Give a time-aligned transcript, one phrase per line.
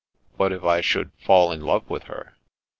[0.37, 2.33] "What if I should fall in love with her?